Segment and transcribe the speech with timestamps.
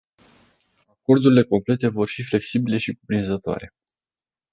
[0.89, 3.73] Acordurile complete vor fi flexibile și cuprinzătoare.